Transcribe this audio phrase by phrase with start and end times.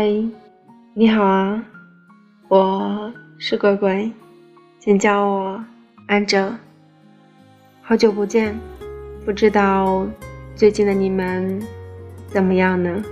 [0.00, 0.26] 喂，
[0.94, 1.62] 你好啊，
[2.48, 4.10] 我是乖乖，
[4.78, 5.62] 请叫我
[6.06, 6.56] 安哲。
[7.82, 8.58] 好久不见，
[9.26, 10.08] 不知道
[10.56, 11.60] 最近的你们
[12.28, 13.04] 怎么样呢？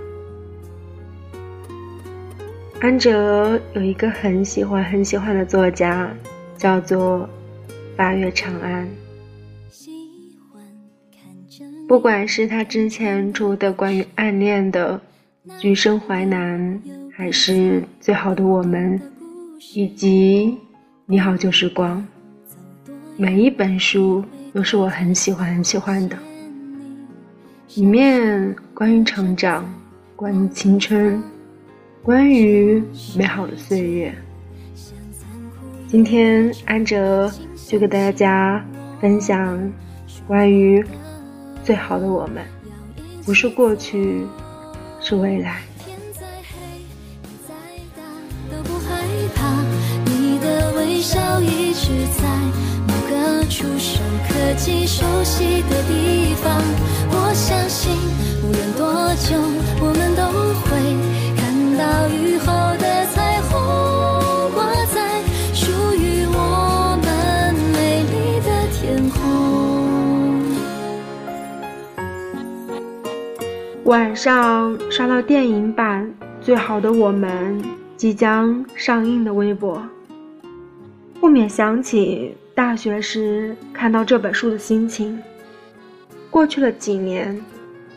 [2.80, 6.10] 安哲有一个很喜欢很喜欢的作家，
[6.56, 7.28] 叫做
[7.98, 8.88] 八月长安。
[11.86, 14.98] 不管是他之前出的关于暗恋的。
[15.58, 16.80] 橘生淮南，
[17.12, 19.00] 还是最好的我们，
[19.74, 20.58] 以及
[21.06, 22.06] 你好旧时光，
[23.16, 26.16] 每一本书都是我很喜欢很喜欢的。
[27.76, 29.64] 里面关于成长，
[30.16, 31.22] 关于青春，
[32.02, 32.82] 关于
[33.16, 34.14] 美好的岁月。
[35.86, 37.32] 今天安哲
[37.66, 38.62] 就给大家
[39.00, 39.72] 分享
[40.26, 40.84] 关于
[41.64, 42.44] 最好的我们，
[43.24, 44.26] 不是过去。
[45.00, 45.62] 是未来。
[45.84, 46.84] 天再黑，
[47.46, 47.54] 再
[47.96, 48.02] 大
[48.50, 48.86] 都不害
[49.34, 49.64] 怕。
[50.04, 52.22] 你的微笑一直在
[52.86, 56.62] 某个触手可及、熟悉的地方。
[57.10, 57.96] 我相信，
[58.42, 59.36] 无论多久，
[59.80, 60.22] 我们都
[60.62, 60.68] 会
[61.36, 61.40] 看
[61.78, 62.52] 到雨后
[73.88, 74.78] 晚上。
[74.90, 76.04] 刷到电影版
[76.44, 77.58] 《最好的我们》
[77.96, 79.82] 即将上映的微博，
[81.18, 85.18] 不免想起大学时看到这本书的心情。
[86.28, 87.42] 过去了几年，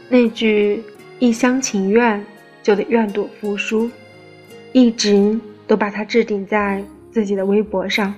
[0.07, 0.81] 那句
[1.19, 2.25] 一厢情愿
[2.63, 3.89] 就得愿赌服输，
[4.71, 6.81] 一直都把它置顶在
[7.11, 8.13] 自己的微博上，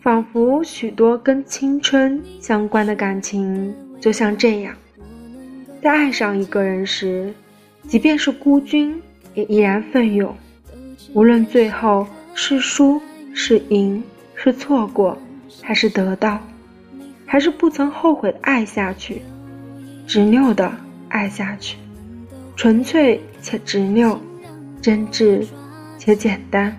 [0.00, 4.74] 仿佛许多跟青春相关的感情就像这样。
[5.84, 7.30] 在爱上一个人时，
[7.86, 8.98] 即便是孤军，
[9.34, 10.34] 也依然奋勇。
[11.12, 12.98] 无论最后是输
[13.34, 14.02] 是赢，
[14.34, 15.14] 是错过
[15.60, 16.40] 还是得到，
[17.26, 19.20] 还是不曾后悔的爱下去，
[20.06, 20.72] 执拗的
[21.10, 21.76] 爱下去，
[22.56, 24.18] 纯粹且执拗，
[24.80, 25.46] 真挚
[25.98, 26.74] 且简单。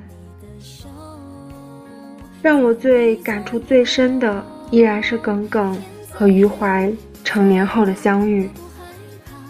[2.41, 5.79] 让我最感触最深的，依然是耿耿
[6.09, 6.91] 和余淮
[7.23, 8.49] 成年后的相遇。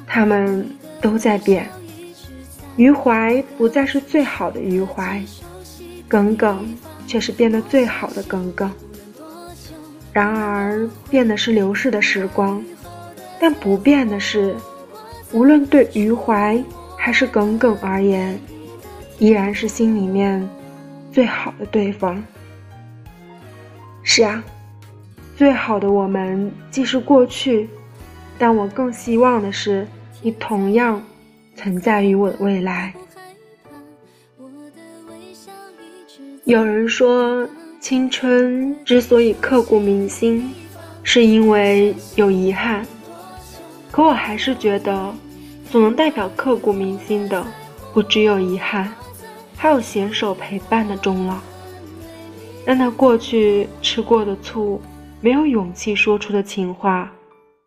[0.07, 0.67] 他们
[1.01, 1.67] 都在变，
[2.77, 5.21] 余淮不再是最好的余淮，
[6.07, 6.65] 耿耿
[7.05, 8.71] 却是变得最好的耿耿。
[10.13, 12.63] 然而，变的是流逝的时光，
[13.39, 14.55] 但不变的是，
[15.33, 16.63] 无论对余淮
[16.97, 18.39] 还是耿耿而言，
[19.19, 20.47] 依然是心里面
[21.11, 22.23] 最好的对方。
[24.03, 24.41] 是啊，
[25.35, 27.69] 最好的我们既是过去。
[28.37, 29.87] 但我更希望的是，
[30.25, 30.99] 你同样
[31.55, 32.91] 存在于我的未来。
[36.45, 37.47] 有人说，
[37.79, 40.51] 青春之所以刻骨铭心，
[41.03, 42.83] 是因为有遗憾。
[43.91, 45.13] 可我还是觉得，
[45.69, 47.45] 所能代表刻骨铭心的，
[47.93, 48.91] 不只有遗憾，
[49.55, 51.37] 还有携手陪伴的终老。
[52.65, 54.81] 让那过去吃过的醋，
[55.21, 57.11] 没有勇气说出的情话。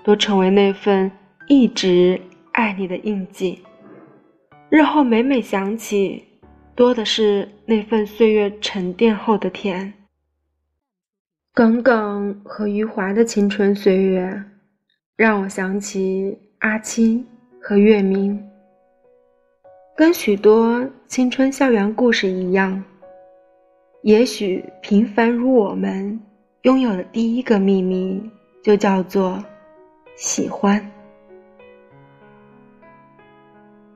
[0.04, 1.10] 都成为那份
[1.48, 2.18] 一直
[2.58, 3.62] 爱你的印记，
[4.68, 6.24] 日后每每想起，
[6.74, 9.94] 多的是那份岁月沉淀后的甜。
[11.54, 14.42] 耿耿和余淮的青春岁月，
[15.14, 17.24] 让我想起阿七
[17.62, 18.44] 和月明。
[19.96, 22.82] 跟许多青春校园故事一样，
[24.02, 26.18] 也许平凡如我们，
[26.62, 28.20] 拥有的第一个秘密
[28.64, 29.40] 就叫做。
[30.16, 30.84] 喜欢。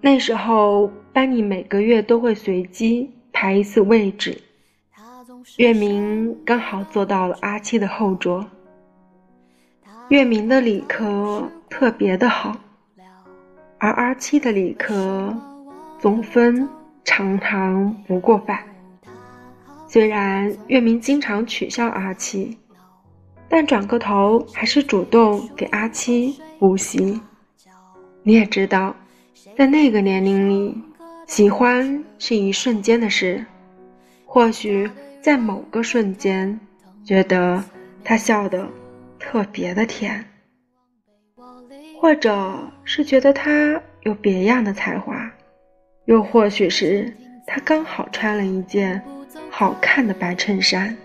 [0.05, 4.37] 那时候班里每个月都会随机排一次位置，
[5.59, 8.45] 月明刚好坐到了阿七的后桌。
[10.09, 12.57] 月明的理科特别的好，
[13.79, 15.33] 而阿七的理科
[16.01, 16.69] 总分
[17.05, 18.61] 常常不过百。
[19.87, 22.59] 虽然月明经常取笑阿七。
[23.55, 27.21] 但转过头，还是主动给阿七补习。
[28.23, 28.97] 你也知道，
[29.57, 30.75] 在那个年龄里，
[31.27, 33.45] 喜欢是一瞬间的事。
[34.25, 34.91] 或许
[35.21, 36.59] 在某个瞬间，
[37.05, 37.63] 觉得
[38.03, 38.67] 他笑得
[39.19, 40.25] 特别的甜，
[42.01, 45.31] 或者是觉得他有别样的才华，
[46.07, 47.15] 又或许是
[47.47, 49.03] 他刚好穿了一件
[49.51, 50.97] 好看的白衬衫。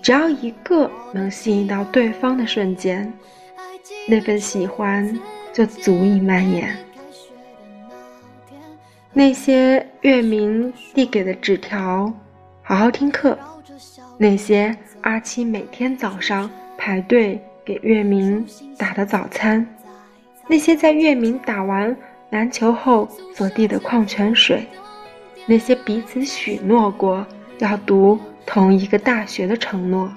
[0.00, 3.12] 只要一个能吸引到对方的瞬间，
[4.08, 5.20] 那份喜欢
[5.52, 6.76] 就足以蔓延。
[9.12, 12.12] 那些月明递给的纸条，
[12.62, 13.36] 好好听课；
[14.16, 18.46] 那些阿七每天早上排队给月明
[18.78, 19.62] 打的早餐；
[20.48, 21.94] 那些在月明打完
[22.30, 24.60] 篮球后所递的矿泉水；
[25.46, 27.26] 那些彼此许诺过
[27.58, 30.10] 要读同一个大学的承诺。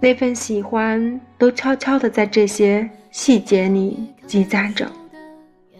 [0.00, 4.90] 那份喜欢都悄悄地在这些细节里积攒着，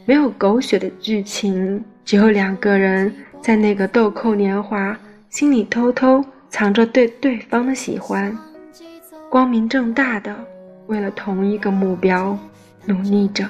[0.04, 4.98] 没有狗血的剧情，只有两个人在那个豆蔻年华，
[5.28, 8.36] 心里偷偷藏着对对方的喜欢，
[9.30, 10.34] 光明正大的
[10.86, 12.36] 为了同一个目标
[12.86, 13.48] 努力着。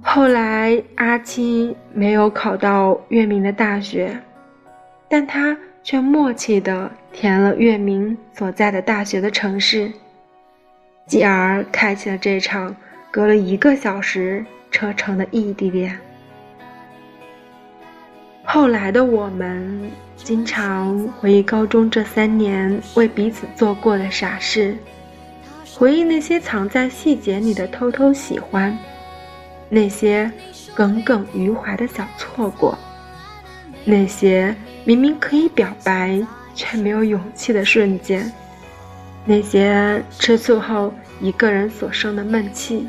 [0.00, 4.18] 后来阿七没有考到月明的大学，
[5.08, 5.56] 但他。
[5.86, 9.92] 却默契地填了月明所在的大学的城市，
[11.06, 12.74] 继而开启了这场
[13.10, 15.98] 隔了一个小时车程的异地恋。
[18.42, 24.76] 后来的我们经常回忆高中这三年为彼此做过的傻事，
[25.74, 28.76] 回忆那些藏在细节里的偷偷喜欢，
[29.68, 30.30] 那些
[30.74, 32.78] 耿耿于怀的小错过，
[33.84, 34.54] 那些。
[34.86, 36.20] 明明可以表白
[36.54, 38.30] 却没有勇气的瞬间，
[39.26, 42.86] 那些吃醋后一个人所生的闷气，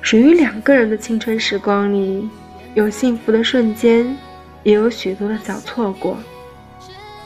[0.00, 2.28] 属于两个人的青春时光里，
[2.74, 4.16] 有幸福的瞬间，
[4.62, 6.16] 也有许多的小错过。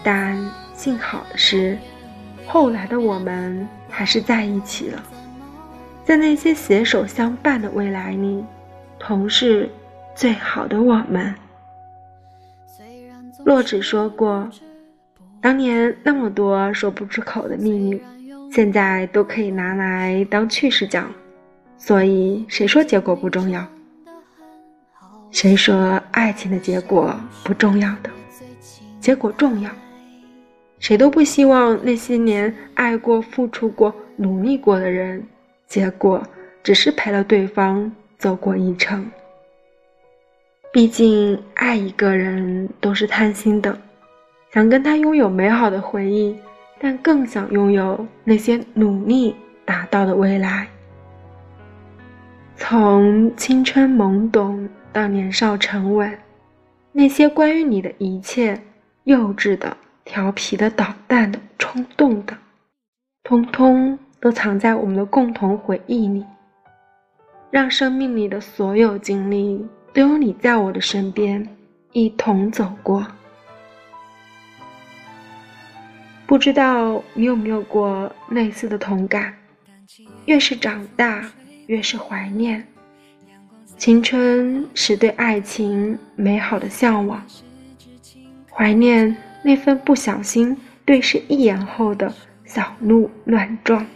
[0.03, 0.39] 但
[0.75, 1.77] 幸好的是，
[2.47, 5.03] 后来的我们还是在一起了，
[6.05, 8.43] 在那些携手相伴的未来里，
[8.99, 9.69] 同是
[10.15, 11.35] 最好的我们。
[13.45, 14.49] 洛枳说过，
[15.47, 18.03] 当年那么多说不出口的秘密，
[18.51, 21.09] 现在都可以拿来当趣事讲。
[21.79, 23.65] 所以，谁说结果不重要？
[25.31, 27.15] 谁说爱情的结果
[27.45, 28.11] 不重要的？
[28.99, 29.71] 结果重要。
[30.81, 35.25] 谁都不希望那些年爱过、付出过、努力过的人，
[35.69, 36.21] 结果
[36.65, 37.89] 只是陪了对方
[38.19, 39.09] 走过一程。
[40.73, 43.79] 毕竟，爱一个人都是贪心的，
[44.53, 46.37] 想跟他拥有美好的回忆，
[46.79, 49.35] 但更想拥有那些努力
[49.65, 50.67] 达到的未来。
[52.57, 56.19] 从青春懵懂到年少沉稳，
[56.93, 58.59] 那些关于你的一切，
[59.05, 62.37] 幼稚的、调皮的、捣蛋的、冲动的，
[63.25, 66.25] 通通都藏在我们的共同回忆里，
[67.51, 69.67] 让生命里的所有经历。
[69.93, 71.49] 都有你在我的身边，
[71.93, 73.07] 一同走过。
[76.37, 79.33] 不知道你有没有过类似的同感？
[80.27, 81.25] 越是长大，
[81.67, 82.63] 越是怀念。
[83.79, 87.25] 青春是对爱情美好的向往，
[88.51, 90.55] 怀念那份不小心
[90.85, 92.13] 对视一眼后的
[92.45, 93.87] 小鹿乱撞，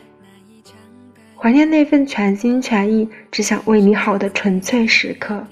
[1.37, 5.47] 怀念那份全心全意只想为你好的纯粹时刻。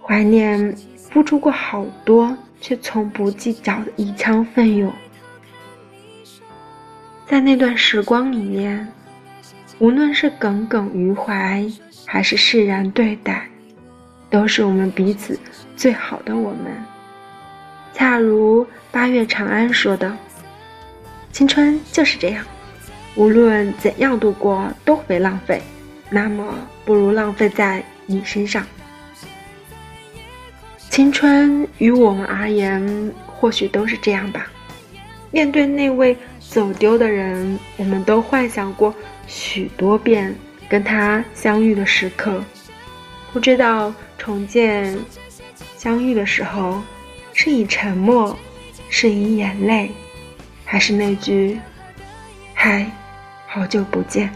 [0.00, 4.90] 怀念付出过好多却从不计较的一腔奋勇，
[7.32, 8.86] 在那段时光里面，
[9.78, 11.66] 无论是耿耿于怀，
[12.04, 13.48] 还是释然对待，
[14.28, 15.40] 都是我们彼此
[15.74, 16.70] 最好的我们。
[17.94, 20.14] 恰如八月长安说的
[21.32, 22.44] ：“青春就是这样，
[23.14, 25.62] 无论怎样度过都会被浪费，
[26.10, 28.62] 那么不如浪费在你身上。”
[30.90, 34.48] 青春于我们而言，或许都是这样吧。
[35.30, 36.14] 面对那位
[36.52, 38.94] 走丢的人，我们都幻想过
[39.26, 40.36] 许多遍
[40.68, 42.44] 跟他相遇的时刻。
[43.32, 44.94] 不知道重见
[45.78, 46.82] 相遇的时候，
[47.32, 48.38] 是以沉默，
[48.90, 49.90] 是以眼泪，
[50.62, 51.58] 还是那句
[52.52, 52.86] “嗨，
[53.46, 54.30] 好久不见”。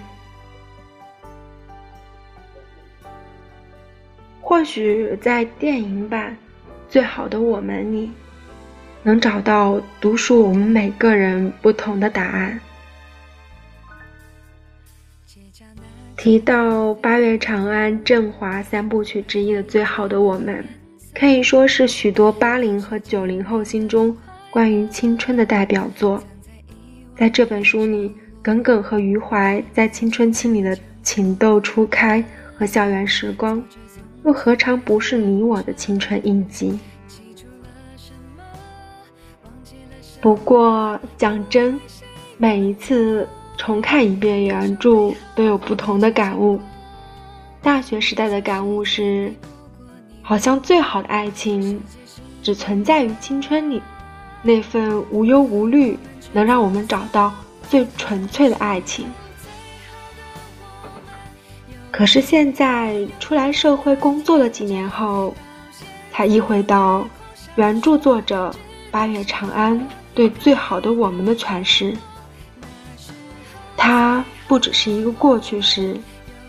[4.41, 6.35] 或许在电影版。
[6.89, 8.11] 最好的我们里，
[9.07, 12.59] 能找到独属我们每个人不同的答案。
[16.17, 20.57] 提到八月长安振华三部曲之一的《最好的我们》，
[21.19, 24.17] 可以说是许多八零和九零后心中
[24.51, 26.21] 关于青春的代表作。
[27.17, 32.25] 在这本书里，耿耿和余淮在青春期里的情窦初开
[32.57, 33.63] 和校园时光。
[34.25, 36.77] 又何尝不是你我的青春印记？
[40.26, 41.80] 不过讲真，
[42.37, 46.61] 每一次重看一遍原著，都有不同的感悟。
[47.62, 49.33] 大学时代的感悟是，
[50.23, 51.80] 好像最好的爱情
[52.42, 53.80] 只存在于青春里，
[54.42, 55.97] 那份无忧无虑
[56.33, 57.33] 能让我们找到
[57.71, 59.06] 最纯粹的爱情。
[61.92, 65.33] 可是现在出来社会工作了几年后，
[66.11, 67.06] 才意会到，
[67.54, 68.52] 原著作者
[68.90, 69.80] 八月长安
[70.17, 71.97] 对最好的我们的诠释。
[73.77, 75.97] 它不只是一个过去时，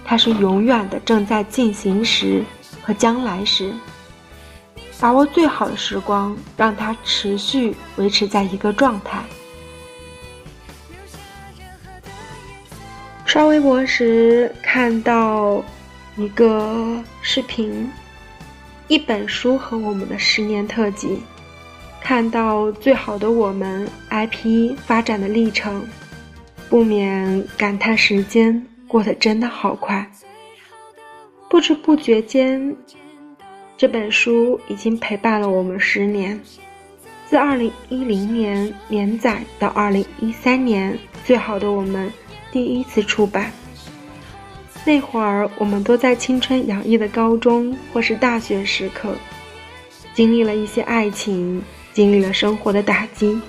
[0.04, 2.44] 它是永远的正在进行时
[2.82, 3.72] 和将来时。
[5.00, 9.22] 把握最好的时光，让它持续维持在一个状态。
[13.26, 15.62] 刷微博时看到
[16.16, 17.92] 一个视频，
[18.88, 21.22] 一本书和我们的十年特辑，
[22.08, 25.86] 看到最好的我们 IP 发展的历程，
[26.70, 30.10] 不免感叹时间过得真的好快。
[31.50, 32.74] 不知不觉间，
[33.76, 36.40] 这本书已经陪伴了我们十年，
[37.26, 42.10] 自二零一零年连载到二零一三年，最好的我们。
[42.54, 43.52] 第一次出版，
[44.86, 49.14] 那会儿我们都在青春洋溢的高中或是大学时刻，
[50.14, 51.62] 经历了一些爱情，
[51.98, 53.42] 经历了生活的打击，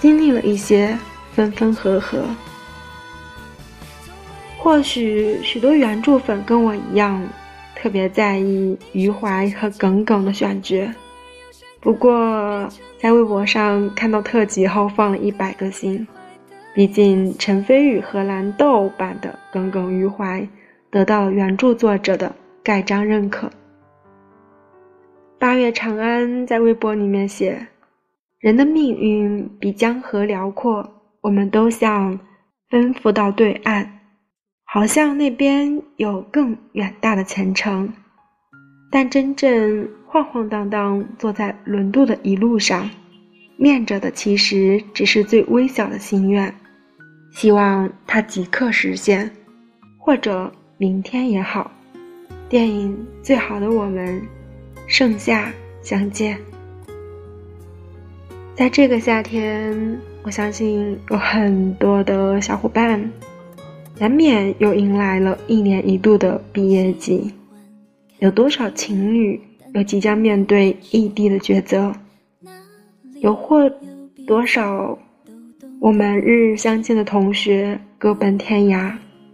[0.00, 0.98] 经历了一些
[1.34, 2.24] 分分合合。
[4.56, 7.22] 或许许多原著粉跟我一样，
[7.76, 10.88] 特别在意余淮和耿耿的选角。
[11.78, 12.66] 不过
[12.98, 16.08] 在微博上看到特辑后，放了一百个心。
[16.74, 20.40] 毕竟，陈飞宇和蓝豆版的《耿耿于怀》
[20.90, 23.50] 得到了原著作者的盖章认可。
[25.38, 27.66] 八月长安在微博里面写
[28.44, 30.86] ：“人的命运比江河辽阔，
[31.22, 32.20] 我们都想
[32.68, 33.88] 奔赴到对岸，
[34.64, 37.90] 好像那边有更远大的前程。
[38.90, 42.90] 但真正晃晃荡荡坐在轮渡的一路上，
[43.56, 46.54] 念着的其实只是最微小的心愿。”
[47.32, 49.30] 希望它即刻实现，
[49.98, 51.70] 或者明天也好。
[52.50, 54.20] 电影《最好的我们》，
[54.86, 55.50] 盛夏
[55.82, 56.38] 相见。
[58.56, 63.10] 在这个夏天，我相信有很多的小伙伴，
[63.98, 67.34] 难免又迎来了一年一度的毕业季。
[68.20, 69.40] 有多少情侣
[69.74, 71.92] 又即将面对异地的抉择？
[73.20, 73.68] 有或
[74.24, 74.96] 多少？
[75.80, 78.92] 我们日日相见的同学各奔天涯，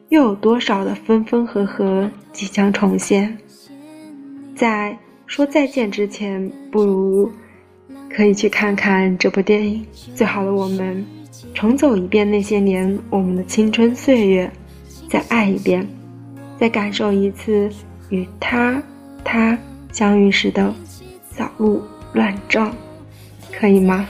[0.08, 3.36] 又有多少的分分合合即将重现？
[4.56, 4.96] 在
[5.26, 7.30] 说再见之前，不如
[8.14, 11.06] 可以去看看这部电影《最好的我们》，
[11.54, 14.50] 重走一遍那些年我们的青春岁月，
[15.08, 15.86] 再爱一遍，
[16.58, 17.70] 再感受一次
[18.08, 18.82] 与他
[19.24, 19.56] 他
[19.92, 20.74] 相遇时的
[21.34, 21.80] 小鹿
[22.12, 22.74] 乱撞，
[23.52, 24.06] 可以吗？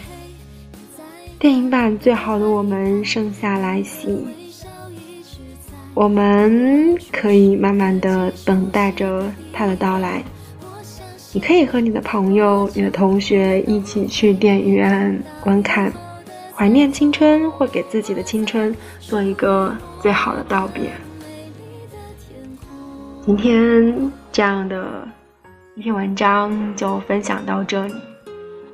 [1.39, 4.25] 电影版最好的我们盛夏来袭，
[5.95, 10.23] 我们可以慢慢的等待着他的到来。
[11.33, 15.93] 你可以和你的朋友、你的同学一起去电影院观看，
[16.53, 19.73] 怀念青春，或给自己的青春做一个
[20.03, 20.91] 最好的道别。
[23.25, 25.07] 今天这样的
[25.77, 27.95] 一篇文章就分享到这里，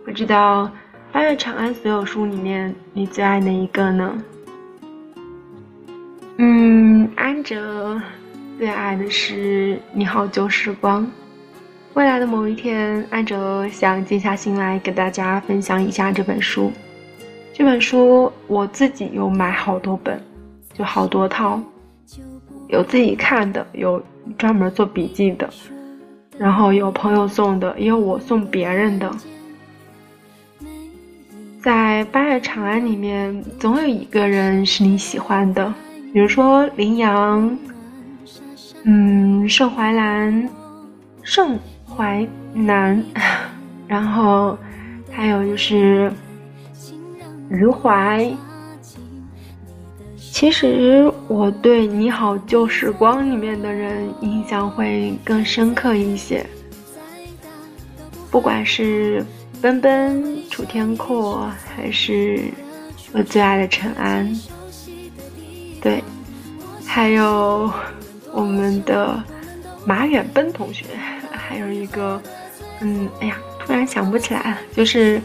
[0.04, 0.70] 不知道。
[1.12, 4.22] 八月长安所有书里面，你最爱哪一个呢？
[6.38, 8.00] 嗯，安哲
[8.58, 11.04] 最爱的是《你好旧时光》。
[11.96, 16.70] 未来的某一天，安哲想静下心来给大家分享一下这本书。
[17.54, 20.22] 这本书我自己有买好多本，
[20.74, 21.58] 就好多套，
[22.68, 24.02] 有自己看的，有
[24.36, 25.48] 专门做笔记的，
[26.36, 29.10] 然后有朋友送的，也有我送别人的。
[31.62, 35.72] 在八月长安里面，总有一个人是你喜欢的，
[36.12, 37.58] 比如说林阳，
[38.82, 40.46] 嗯，盛淮南，
[41.22, 41.58] 盛
[41.96, 43.02] 淮南，
[43.88, 44.58] 然后
[45.10, 46.12] 还有就是
[47.48, 48.30] 余淮。
[50.18, 56.44] 其实我对你好旧时光里面的人印象会更深刻一些，
[58.30, 59.24] 不管是。
[59.62, 62.44] 奔奔、楚天阔，还是
[63.14, 64.30] 我最爱的陈安，
[65.80, 66.04] 对，
[66.84, 67.72] 还有
[68.32, 69.18] 我们的
[69.86, 70.84] 马远奔同学，
[71.56, 72.20] 还有一个，
[72.80, 75.20] 嗯，哎呀，突然想不起来了，就是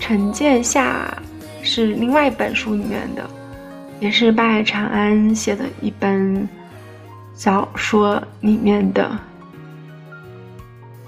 [0.00, 1.16] 陈建夏，
[1.62, 3.28] 是另外一本书里面的，
[4.00, 6.48] 也是八海长安写的一本
[7.34, 9.10] 小说里面的。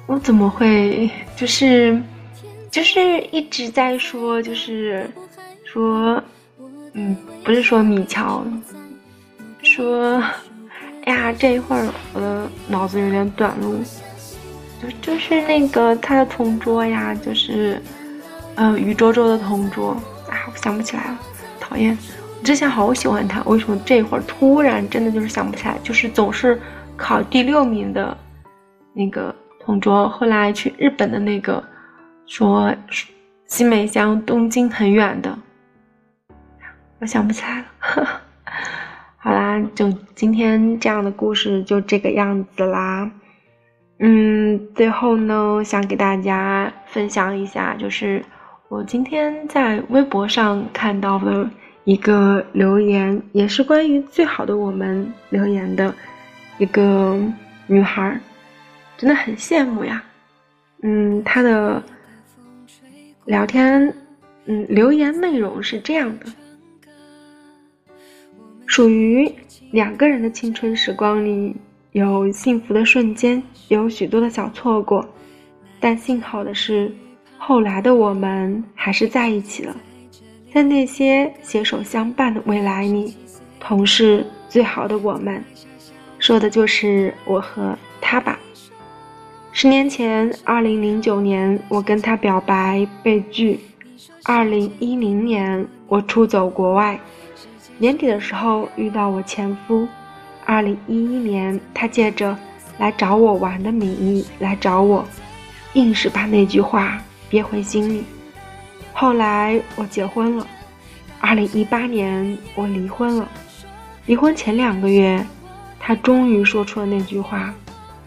[0.06, 2.00] 我怎么会就是
[2.70, 5.08] 就是一直在说，就是
[5.64, 6.22] 说，
[6.92, 8.44] 嗯，不是说米乔，
[9.62, 10.22] 说，
[11.04, 13.80] 哎呀，这一会儿我的脑子有点短路，
[14.80, 17.80] 就就是那个他的同桌呀，就是，
[18.54, 19.90] 呃，于周周的同桌
[20.28, 21.18] 啊，我想不起来了，
[21.60, 21.96] 讨厌。
[22.42, 25.76] 之前好喜欢他，为什么这会儿突然真的就是想不起来？
[25.82, 26.58] 就是总是
[26.96, 28.16] 考第六名的
[28.94, 31.62] 那个同桌，后来去日本的那个，
[32.26, 32.74] 说
[33.46, 35.38] 新美乡东京很远的，
[37.00, 37.66] 我想不起来了。
[39.18, 43.10] 好啦，就今天这样的故事就这个样子啦。
[44.00, 48.24] 嗯，最后呢，想给大家分享一下，就是
[48.68, 51.48] 我今天在微博上看到的。
[51.84, 55.92] 一个留言也是关于最好的我们留言的
[56.58, 57.18] 一个
[57.66, 58.20] 女孩，
[58.98, 60.04] 真的很羡慕呀。
[60.82, 61.82] 嗯，她的
[63.24, 63.92] 聊天，
[64.44, 66.26] 嗯，留言内容是这样的：
[68.66, 69.34] 属于
[69.72, 71.56] 两个人的青春时光里，
[71.92, 75.04] 有幸福的瞬间，有许多的小错过，
[75.80, 76.94] 但幸好的是，
[77.36, 79.76] 后来的我们还是在一起了。
[80.54, 83.16] 在那些携手相伴的未来里，
[83.58, 85.42] 同是最好的我们，
[86.20, 88.38] 说的就是我和他吧。
[89.50, 93.58] 十年前，二零零九年，我跟他表白被拒；
[94.22, 96.96] 二零一零年，我出走国外；
[97.78, 99.88] 年底的时候遇到我前夫；
[100.50, 102.36] 二零一一年，他借着
[102.78, 105.06] 来找我玩的名义来找我，
[105.74, 108.02] 硬是把那句话憋回心里。
[108.92, 110.44] 后来我结婚了，
[111.20, 113.28] 二零一八年我离婚了。
[114.06, 115.24] 离婚前两个月，
[115.78, 117.54] 他终于说出了那句话，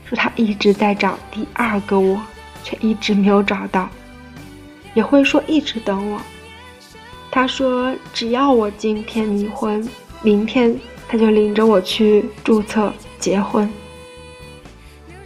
[0.04, 2.20] 说他一直在找第二个我，
[2.62, 3.88] 却一直没有找到。
[4.94, 6.20] 也会说一直等我。
[7.32, 9.88] 他说只要我今天离婚，
[10.22, 10.78] 明天
[11.14, 13.70] 他就领着我去注册结婚。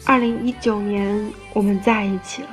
[0.05, 2.49] 二零一九年我们在一起了，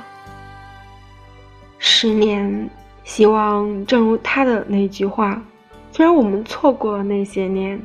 [1.77, 2.69] 十年。
[3.03, 5.39] 希望正如他的那句话，
[5.91, 7.77] 虽然我们错过了那些年，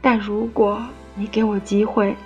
[0.00, 2.16] 但如果你给我机会，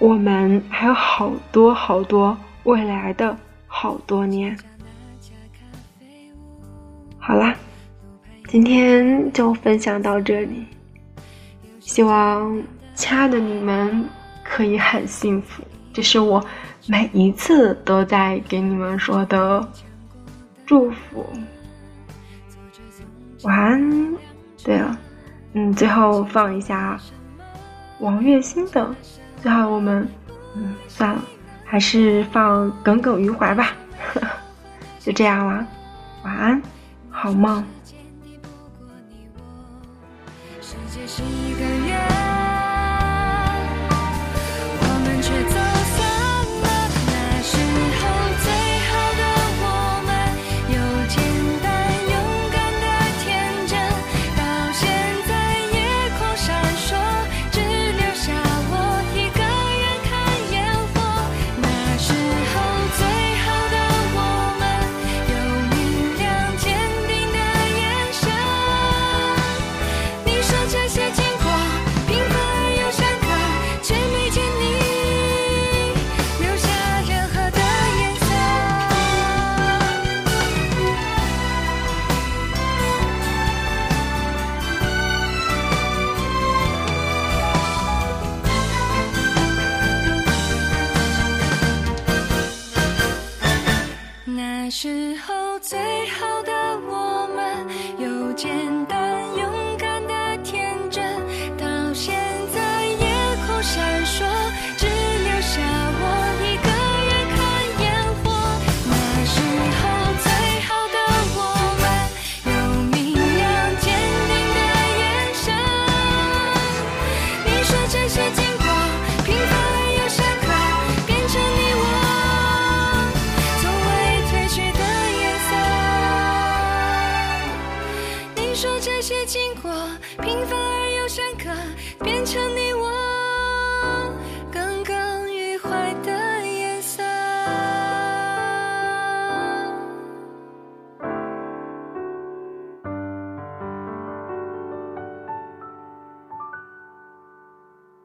[0.00, 3.34] 我们还有好多好多未来的
[3.68, 4.58] 好多年。
[7.16, 7.54] 好啦，
[8.48, 10.66] 今天就分享到这里，
[11.84, 12.62] 希望
[12.94, 14.08] 亲爱的你们
[14.42, 16.42] 可以很幸福，这是我
[16.86, 19.68] 每一次都在给你们说的。
[20.64, 21.26] 祝福，
[23.42, 24.16] 晚安。
[24.64, 24.98] 对了，
[25.52, 26.98] 嗯，最后放一下
[28.00, 28.94] 王栎鑫的。
[29.42, 30.08] 最后我们，
[30.56, 31.22] 嗯，算了，
[31.66, 33.72] 还是放《耿耿于怀》吧。
[34.98, 35.66] 就这样啦，
[36.24, 36.62] 晚安，
[37.10, 37.62] 好梦。
[40.62, 41.22] 世界是